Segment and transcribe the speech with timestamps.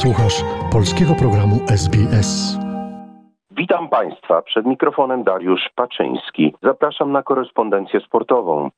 [0.00, 2.58] Słuchasz polskiego programu SBS.
[3.50, 4.42] Witam Państwa.
[4.42, 6.54] Przed mikrofonem Dariusz Paczyński.
[6.62, 8.70] Zapraszam na korespondencję sportową.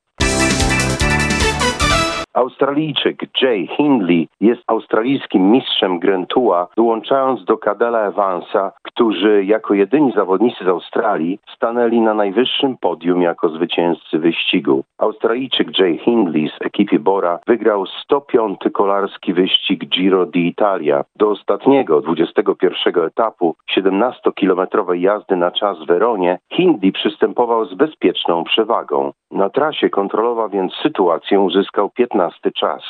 [2.35, 10.13] Australijczyk Jay Hindley jest australijskim mistrzem Grand Tour, dołączając do Cadela Evansa, którzy jako jedyni
[10.13, 14.85] zawodnicy z Australii stanęli na najwyższym podium jako zwycięzcy wyścigu.
[14.99, 18.59] Australijczyk Jay Hindley z ekipy Bora wygrał 105.
[18.73, 21.05] kolarski wyścig Giro d'Italia.
[21.17, 29.13] Do ostatniego, 21 etapu 17-kilometrowej jazdy na czas w Weronie Hindley przystępował z bezpieczną przewagą.
[29.31, 32.22] Na trasie kontrolował więc sytuację, uzyskał 15
[32.55, 32.83] czas.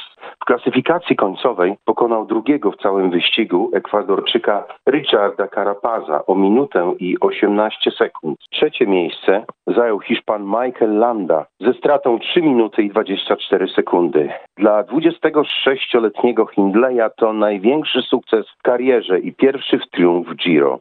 [0.43, 7.91] W klasyfikacji końcowej pokonał drugiego w całym wyścigu Ekwadorczyka Richarda Carapaza o minutę i 18
[7.91, 8.39] sekund.
[8.51, 14.31] Trzecie miejsce zajął Hiszpan Michael Landa ze stratą 3 minuty i 24 sekundy.
[14.57, 20.79] Dla 26-letniego Hindleya to największy sukces w karierze i pierwszy w triumf Giro.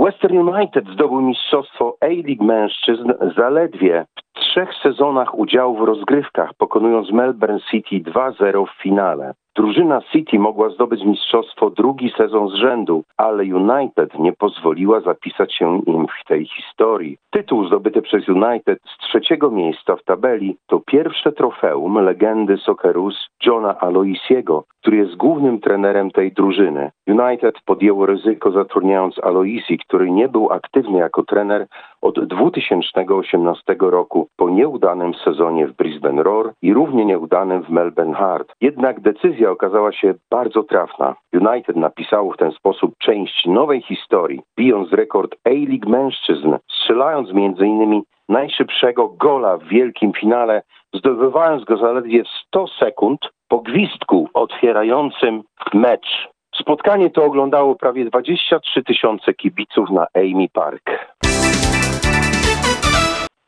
[0.00, 7.60] Western United zdobył mistrzostwo A-League mężczyzn zaledwie w trzech sezonach udziału w rozgrywkach, pokonując Melbourne
[7.70, 9.34] City 2-0 w finale.
[9.56, 15.82] Drużyna City mogła zdobyć mistrzostwo drugi sezon z rzędu, ale United nie pozwoliła zapisać się
[15.86, 17.16] im w tej historii.
[17.30, 23.78] Tytuł zdobyty przez United z trzeciego miejsca w tabeli to pierwsze trofeum legendy Socceroos Johna
[23.78, 26.90] Aloisiego, który jest głównym trenerem tej drużyny.
[27.06, 31.66] United podjęło ryzyko zatrudniając Aloisi, który nie był aktywny jako trener
[32.02, 38.52] od 2018 roku po nieudanym sezonie w Brisbane Roar i równie nieudanym w Melbourne Heart.
[38.60, 41.14] Jednak decyzja okazała się bardzo trafna.
[41.32, 48.02] United napisało w ten sposób część nowej historii, bijąc rekord A-League mężczyzn, strzelając m.in.
[48.28, 50.62] najszybszego gola w wielkim finale,
[50.94, 55.42] zdobywając go zaledwie 100 sekund po gwizdku otwierającym
[55.74, 56.28] mecz.
[56.54, 60.90] Spotkanie to oglądało prawie 23 tysiące kibiców na Amy Park.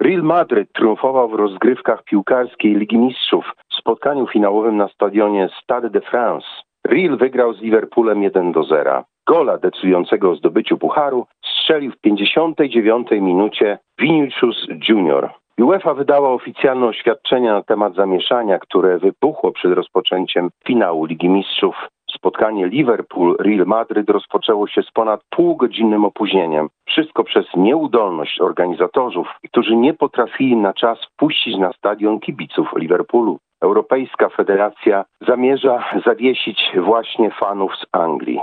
[0.03, 6.01] Real Madrid triumfował w rozgrywkach piłkarskiej Ligi Mistrzów w spotkaniu finałowym na stadionie Stade de
[6.01, 6.47] France.
[6.87, 9.05] Real wygrał z Liverpoolem 1 do 0.
[9.27, 15.31] Gola decydującego o zdobyciu pucharu strzelił w 59 minucie Vinicius Junior.
[15.61, 21.77] UEFA wydała oficjalne oświadczenie na temat zamieszania, które wybuchło przed rozpoczęciem finału Ligi Mistrzów.
[22.23, 26.69] Spotkanie Liverpool-Real Madryt rozpoczęło się z ponad półgodzinnym opóźnieniem.
[26.89, 33.39] Wszystko przez nieudolność organizatorów, którzy nie potrafili na czas wpuścić na stadion kibiców Liverpoolu.
[33.63, 38.41] Europejska Federacja zamierza zawiesić właśnie fanów z Anglii.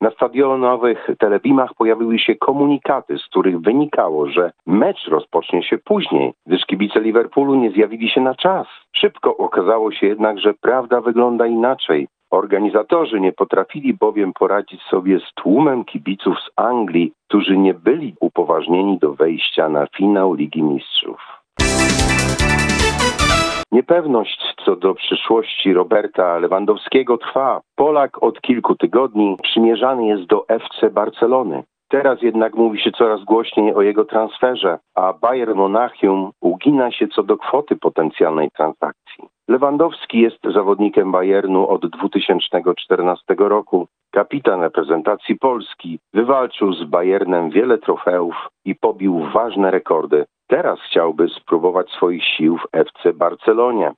[0.00, 6.66] Na stadionowych telebimach pojawiły się komunikaty, z których wynikało, że mecz rozpocznie się później, gdyż
[6.66, 8.66] kibice Liverpoolu nie zjawili się na czas.
[8.96, 12.08] Szybko okazało się jednak, że prawda wygląda inaczej.
[12.30, 18.98] Organizatorzy nie potrafili bowiem poradzić sobie z tłumem kibiców z Anglii, którzy nie byli upoważnieni
[18.98, 21.20] do wejścia na finał Ligi Mistrzów.
[23.72, 27.60] Niepewność co do przyszłości Roberta Lewandowskiego trwa.
[27.76, 31.62] Polak od kilku tygodni przymierzany jest do FC Barcelony.
[31.88, 37.22] Teraz jednak mówi się coraz głośniej o jego transferze, a Bayern Monachium ugina się co
[37.22, 39.37] do kwoty potencjalnej transakcji.
[39.48, 43.86] Lewandowski jest zawodnikiem Bayernu od 2014 roku.
[44.10, 50.24] Kapitan reprezentacji Polski wywalczył z Bayernem wiele trofeów i pobił ważne rekordy.
[50.46, 53.92] Teraz chciałby spróbować swoich sił w FC Barcelonie.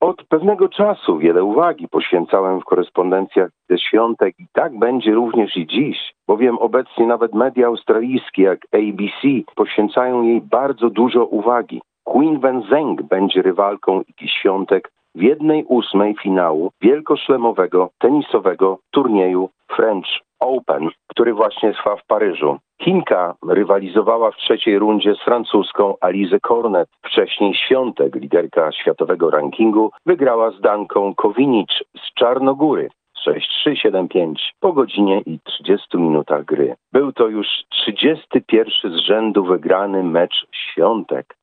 [0.00, 5.66] Od pewnego czasu wiele uwagi poświęcałem w korespondencjach ze świątek i tak będzie również i
[5.66, 11.80] dziś, bowiem obecnie nawet media australijskie jak ABC poświęcają jej bardzo dużo uwagi.
[12.12, 20.08] Queen Wenzeng będzie rywalką Igi Świątek w jednej ósmej finału wielkoszlemowego tenisowego turnieju French
[20.40, 22.58] Open, który właśnie trwa w Paryżu.
[22.82, 26.88] Chinka rywalizowała w trzeciej rundzie z francuską Alize Cornet.
[27.02, 32.88] Wcześniej Świątek, liderka światowego rankingu, wygrała z Danką Kowinicz z Czarnogóry.
[33.26, 36.74] 6-3-7-5 po godzinie i 30 minutach gry.
[36.92, 41.36] Był to już 31 z rzędu wygrany mecz Świątek.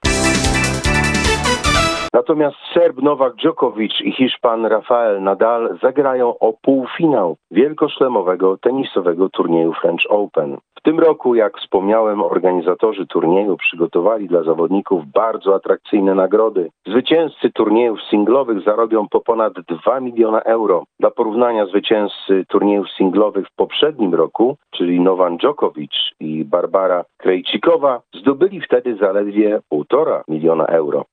[2.16, 10.06] Natomiast Serb Nowak Djokovic i Hiszpan Rafael Nadal zagrają o półfinał wielkoszlemowego tenisowego turnieju French
[10.10, 10.58] Open.
[10.80, 16.70] W tym roku, jak wspomniałem, organizatorzy turnieju przygotowali dla zawodników bardzo atrakcyjne nagrody.
[16.88, 20.84] Zwycięzcy turniejów singlowych zarobią po ponad 2 miliona euro.
[21.00, 28.62] Dla porównania zwycięzcy turniejów singlowych w poprzednim roku, czyli Nowan Djokovic i Barbara Krejcikowa, zdobyli
[28.62, 31.06] wtedy zaledwie 1,5 miliona euro.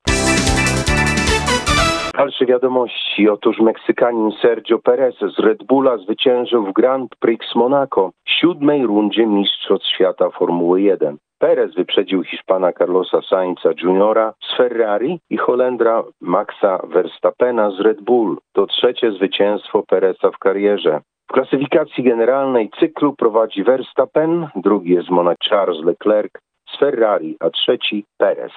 [2.15, 3.29] Dalsze wiadomości.
[3.29, 9.27] Otóż Meksykanin Sergio Perez z Red Bulla zwyciężył w Grand Prix Monaco w siódmej rundzie
[9.27, 11.17] Mistrzostw Świata Formuły 1.
[11.39, 18.39] Perez wyprzedził Hiszpana Carlosa Sainza Juniora z Ferrari i Holendra Maxa Verstappena z Red Bull.
[18.53, 21.01] To trzecie zwycięstwo Pereza w karierze.
[21.31, 26.33] W klasyfikacji generalnej cyklu prowadzi Verstappen, drugi jest Monaco Charles Leclerc
[26.69, 28.53] z Ferrari, a trzeci Perez.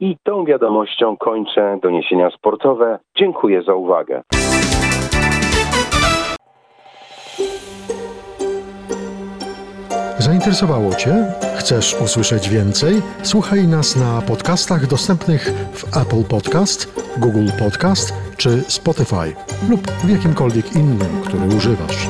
[0.00, 2.98] I tą wiadomością kończę doniesienia sportowe.
[3.18, 4.22] Dziękuję za uwagę.
[10.18, 11.10] Zainteresowało Cię?
[11.58, 12.94] Chcesz usłyszeć więcej?
[13.22, 15.42] Słuchaj nas na podcastach dostępnych
[15.72, 19.34] w Apple Podcast, Google Podcast czy Spotify
[19.70, 22.06] lub w jakimkolwiek innym, który używasz.